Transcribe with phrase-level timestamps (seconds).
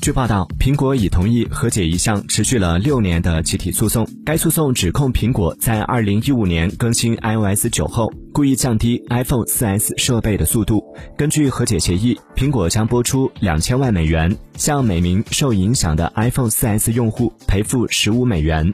[0.00, 4.08] 据报道，苹果已同意和解一项持续了六年的集体诉讼。
[4.24, 10.82] 该诉讼指控苹果在二零一五年更新 iOS 九后，故意降低 iPhone 4S 设备的速度。
[11.18, 18.72] 根据和解协议，苹果将拨出两千万美元，向每名受影响的 iPhone 4S 用户赔付十五美元。